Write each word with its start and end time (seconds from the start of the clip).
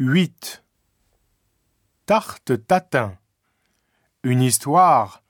8. 0.00 0.64
Tarte 2.04 2.66
tatin. 2.66 3.16
Une 4.24 4.42
histoire 4.42 5.22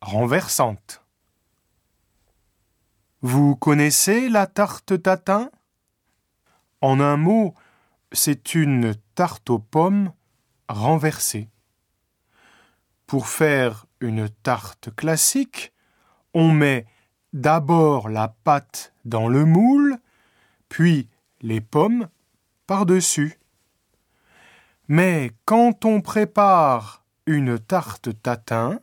renversante. 0.00 1.02
Vous 3.20 3.56
connaissez 3.56 4.30
la 4.30 4.46
tarte 4.46 5.02
tatin? 5.02 5.50
En 6.80 6.98
un 6.98 7.18
mot, 7.18 7.54
c'est 8.10 8.54
une 8.54 8.94
tarte 9.14 9.50
aux 9.50 9.58
pommes 9.58 10.14
renversée. 10.70 11.50
Pour 13.06 13.28
faire 13.28 13.84
une 14.00 14.30
tarte 14.30 14.94
classique, 14.94 15.74
on 16.32 16.52
met 16.52 16.86
d'abord 17.34 18.08
la 18.08 18.28
pâte 18.28 18.94
dans 19.04 19.28
le 19.28 19.44
moule, 19.44 19.98
puis 20.70 21.10
les 21.42 21.60
pommes 21.60 22.08
par-dessus. 22.66 23.38
Mais 24.88 25.32
quand 25.44 25.84
on 25.84 26.00
prépare 26.00 27.04
une 27.26 27.58
tarte 27.58 28.22
tatin, 28.22 28.80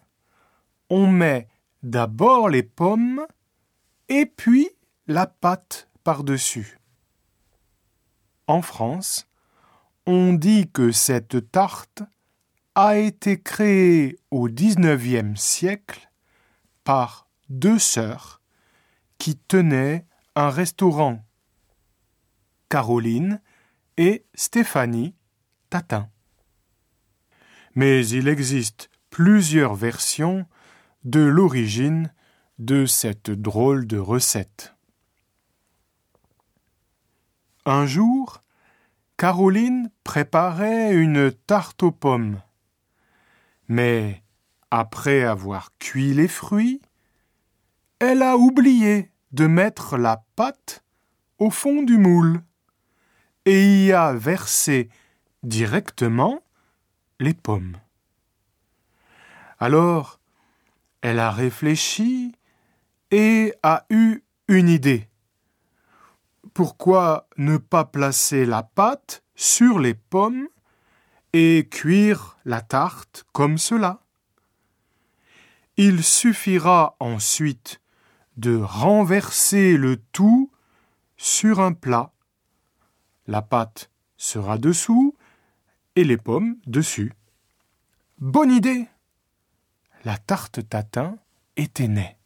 on 0.89 1.07
met 1.07 1.47
d'abord 1.81 2.49
les 2.49 2.63
pommes 2.63 3.25
et 4.09 4.25
puis 4.25 4.69
la 5.07 5.27
pâte 5.27 5.89
par-dessus. 6.03 6.79
En 8.47 8.61
France, 8.61 9.27
on 10.05 10.33
dit 10.33 10.69
que 10.69 10.91
cette 10.91 11.49
tarte 11.51 12.03
a 12.75 12.97
été 12.97 13.41
créée 13.41 14.17
au 14.31 14.49
XIXe 14.49 15.39
siècle 15.39 16.09
par 16.83 17.27
deux 17.49 17.79
sœurs 17.79 18.41
qui 19.17 19.37
tenaient 19.37 20.05
un 20.35 20.49
restaurant, 20.49 21.23
Caroline 22.67 23.41
et 23.95 24.25
Stéphanie 24.33 25.15
Mais 27.75 28.07
il 28.07 28.27
existe 28.27 28.89
plusieurs 29.09 29.75
versions 29.75 30.45
de 31.03 31.21
l'origine 31.21 32.13
de 32.59 32.85
cette 32.85 33.31
drôle 33.31 33.87
de 33.87 33.97
recette. 33.97 34.75
Un 37.65 37.85
jour, 37.85 38.41
Caroline 39.17 39.89
préparait 40.03 40.93
une 40.93 41.31
tarte 41.31 41.83
aux 41.83 41.91
pommes. 41.91 42.41
Mais 43.67 44.23
après 44.69 45.23
avoir 45.23 45.71
cuit 45.79 46.13
les 46.13 46.27
fruits, 46.27 46.81
elle 47.99 48.21
a 48.21 48.37
oublié 48.37 49.11
de 49.31 49.47
mettre 49.47 49.97
la 49.97 50.23
pâte 50.35 50.83
au 51.39 51.49
fond 51.49 51.83
du 51.83 51.97
moule 51.97 52.41
et 53.45 53.85
y 53.85 53.91
a 53.91 54.13
versé 54.13 54.89
directement 55.43 56.41
les 57.19 57.33
pommes. 57.33 57.77
Alors, 59.59 60.19
elle 61.01 61.19
a 61.19 61.31
réfléchi 61.31 62.35
et 63.11 63.53
a 63.61 63.85
eu 63.89 64.23
une 64.47 64.69
idée. 64.69 65.09
Pourquoi 66.53 67.27
ne 67.37 67.57
pas 67.57 67.85
placer 67.85 68.45
la 68.45 68.63
pâte 68.63 69.23
sur 69.35 69.79
les 69.79 69.93
pommes 69.93 70.47
et 71.33 71.67
cuire 71.69 72.37
la 72.45 72.61
tarte 72.61 73.25
comme 73.31 73.57
cela? 73.57 74.01
Il 75.77 76.03
suffira 76.03 76.95
ensuite 76.99 77.81
de 78.37 78.57
renverser 78.57 79.77
le 79.77 79.97
tout 79.97 80.51
sur 81.17 81.59
un 81.59 81.73
plat. 81.73 82.11
La 83.27 83.41
pâte 83.41 83.89
sera 84.17 84.57
dessous 84.57 85.15
et 85.95 86.03
les 86.03 86.17
pommes 86.17 86.57
dessus. 86.65 87.13
Bonne 88.19 88.51
idée 88.51 88.87
La 90.05 90.17
tarte 90.17 90.67
tatin 90.67 91.17
était 91.55 91.87
née. 91.87 92.17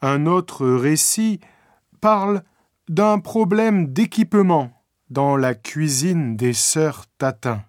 Un 0.00 0.26
autre 0.26 0.66
récit 0.66 1.40
parle 2.00 2.42
d'un 2.88 3.18
problème 3.18 3.92
d'équipement 3.92 4.84
dans 5.10 5.36
la 5.36 5.54
cuisine 5.54 6.36
des 6.36 6.52
sœurs 6.52 7.06
Tatin. 7.18 7.64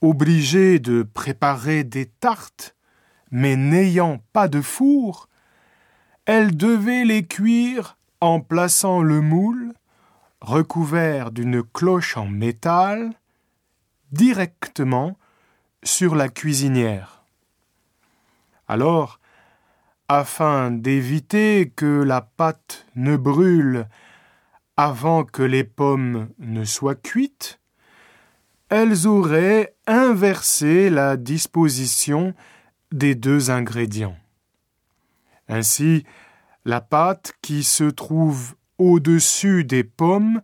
Obligées 0.00 0.80
de 0.80 1.02
préparer 1.04 1.84
des 1.84 2.06
tartes, 2.06 2.74
mais 3.30 3.56
n'ayant 3.56 4.18
pas 4.32 4.48
de 4.48 4.60
four, 4.60 5.28
elles 6.24 6.56
devaient 6.56 7.04
les 7.04 7.26
cuire 7.26 7.96
en 8.20 8.40
plaçant 8.40 9.02
le 9.02 9.20
moule, 9.20 9.74
recouvert 10.42 11.30
d'une 11.30 11.62
cloche 11.62 12.16
en 12.16 12.26
métal, 12.26 13.12
directement 14.10 15.16
sur 15.82 16.14
la 16.14 16.28
cuisinière. 16.28 17.22
Alors, 18.68 19.20
afin 20.08 20.70
d'éviter 20.70 21.72
que 21.74 22.02
la 22.02 22.20
pâte 22.20 22.86
ne 22.96 23.16
brûle 23.16 23.88
avant 24.76 25.24
que 25.24 25.42
les 25.42 25.64
pommes 25.64 26.28
ne 26.38 26.64
soient 26.64 26.94
cuites, 26.94 27.60
elles 28.68 29.06
auraient 29.06 29.74
inversé 29.86 30.90
la 30.90 31.16
disposition 31.16 32.34
des 32.90 33.14
deux 33.14 33.50
ingrédients. 33.50 34.16
Ainsi, 35.48 36.04
la 36.64 36.80
pâte 36.80 37.34
qui 37.42 37.64
se 37.64 37.84
trouve 37.84 38.54
au-dessus 38.82 39.64
des 39.64 39.84
pommes 39.84 40.42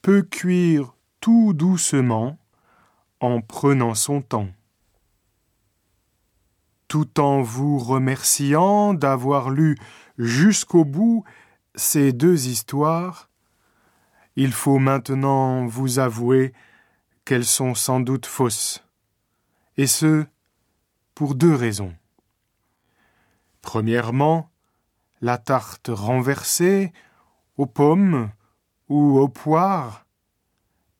peut 0.00 0.22
cuire 0.22 0.94
tout 1.20 1.52
doucement 1.52 2.38
en 3.18 3.40
prenant 3.40 3.94
son 3.94 4.22
temps. 4.22 4.48
Tout 6.88 7.20
en 7.20 7.42
vous 7.42 7.78
remerciant 7.78 8.94
d'avoir 8.94 9.50
lu 9.50 9.76
jusqu'au 10.18 10.84
bout 10.84 11.24
ces 11.74 12.12
deux 12.12 12.46
histoires, 12.48 13.28
il 14.36 14.52
faut 14.52 14.78
maintenant 14.78 15.66
vous 15.66 15.98
avouer 15.98 16.52
qu'elles 17.24 17.44
sont 17.44 17.74
sans 17.74 18.00
doute 18.00 18.26
fausses, 18.26 18.84
et 19.76 19.86
ce, 19.86 20.24
pour 21.14 21.34
deux 21.34 21.54
raisons. 21.54 21.94
Premièrement, 23.60 24.50
la 25.20 25.38
tarte 25.38 25.90
renversée 25.92 26.92
aux 27.56 27.66
pommes 27.66 28.30
ou 28.88 29.18
aux 29.18 29.28
poires 29.28 30.06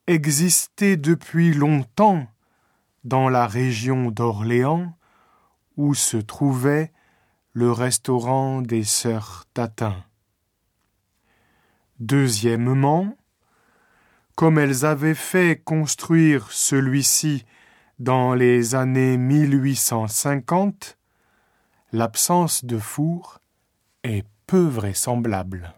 existait 0.06 0.97
depuis 0.97 1.53
longtemps 1.53 2.27
dans 3.05 3.28
la 3.28 3.47
région 3.47 4.11
d'Orléans 4.11 4.97
où 5.77 5.94
se 5.94 6.16
trouvait 6.16 6.93
le 7.53 7.72
restaurant 7.72 8.62
des 8.62 8.84
sœurs 8.84 9.44
Tatin. 9.55 10.05
Deuxièmement, 11.99 13.17
comme 14.34 14.59
elles 14.59 14.84
avaient 14.84 15.15
fait 15.15 15.61
construire 15.62 16.50
celui-ci 16.50 17.44
dans 17.99 18.34
les 18.34 18.75
années 18.75 19.19
1850, 19.19 20.97
l'absence 21.93 22.65
de 22.65 22.78
four 22.78 23.41
est 24.03 24.25
peu 24.47 24.65
vraisemblable. 24.65 25.75